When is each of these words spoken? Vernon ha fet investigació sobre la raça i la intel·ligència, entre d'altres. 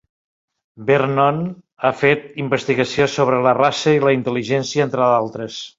Vernon 0.87 1.37
ha 1.89 1.93
fet 1.99 2.25
investigació 2.47 3.09
sobre 3.21 3.45
la 3.49 3.57
raça 3.63 3.97
i 4.01 4.05
la 4.07 4.19
intel·ligència, 4.21 4.91
entre 4.91 5.15
d'altres. 5.15 5.67